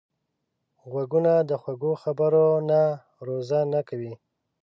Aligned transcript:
غوږونه 0.89 1.33
د 1.49 1.51
خوږو 1.61 1.91
خبرو 2.03 2.47
نه 2.69 2.81
روژه 3.25 3.61
نه 3.73 3.81
کوي 3.89 4.13